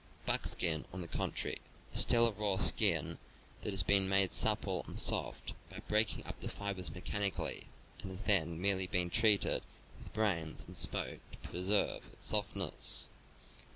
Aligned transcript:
Buckskin, 0.25 0.85
on 0.91 1.01
the 1.01 1.07
contrary, 1.07 1.59
is 1.93 2.01
still 2.01 2.25
a 2.25 2.31
raw 2.31 2.57
skin 2.57 3.19
that 3.61 3.69
has 3.69 3.83
been 3.83 4.09
made 4.09 4.31
supple 4.31 4.83
and 4.87 4.97
soft 4.97 5.53
by 5.69 5.77
breaking 5.87 6.25
up 6.25 6.39
the 6.39 6.49
fibers 6.49 6.89
mechanically 6.89 7.65
and 8.01 8.09
has 8.09 8.23
then 8.23 8.59
merely 8.59 8.87
been 8.87 9.11
treated 9.11 9.61
with 9.99 10.11
brains 10.11 10.63
and 10.65 10.75
smoke 10.75 11.19
to 11.33 11.37
preserve 11.49 12.01
its 12.13 12.25
softness. 12.25 13.11